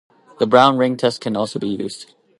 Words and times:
The 0.39 0.47
Brown 0.47 0.77
Ring 0.77 0.97
Test 0.97 1.21
can 1.21 1.37
also 1.37 1.59
be 1.59 1.67
used. 1.67 2.15